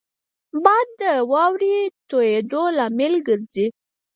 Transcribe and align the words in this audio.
باد 0.63 0.87
د 1.01 1.01
واورې 1.31 1.77
تویېدو 2.09 2.63
لامل 2.77 3.13
ګرځي 3.27 3.65